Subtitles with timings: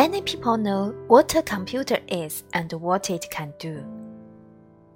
[0.00, 3.84] Many people know what a computer is and what it can do.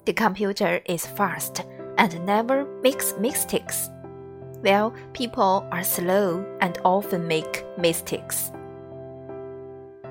[0.07, 1.61] The computer is fast
[1.99, 3.91] and never makes mistakes.
[4.63, 8.51] Well, people are slow and often make mistakes.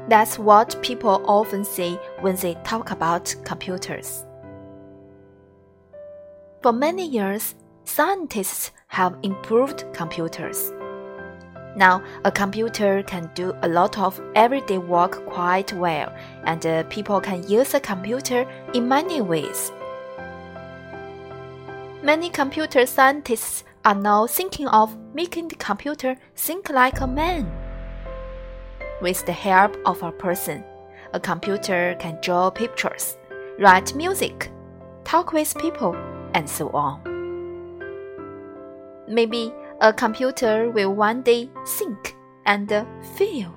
[0.09, 4.27] That's what people often say when they talk about computers.
[6.61, 10.71] For many years, scientists have improved computers.
[11.75, 16.13] Now, a computer can do a lot of everyday work quite well,
[16.45, 19.71] and uh, people can use a computer in many ways.
[22.03, 27.51] Many computer scientists are now thinking of making the computer think like a man.
[29.01, 30.63] With the help of a person,
[31.13, 33.17] a computer can draw pictures,
[33.57, 34.51] write music,
[35.05, 35.95] talk with people,
[36.33, 37.01] and so on.
[39.07, 42.71] Maybe a computer will one day think and
[43.17, 43.53] feel.